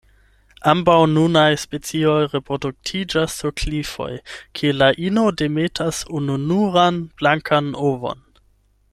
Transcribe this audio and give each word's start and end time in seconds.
Ambaŭ 0.69 0.93
nunaj 1.09 1.49
specioj 1.63 2.15
reproduktiĝas 2.31 3.35
sur 3.41 3.53
klifoj, 3.63 4.09
kie 4.61 4.71
la 4.79 4.89
ino 5.11 5.27
demetas 5.43 5.99
ununuran 6.21 6.97
blankan 7.21 7.69
ovon. 7.91 8.25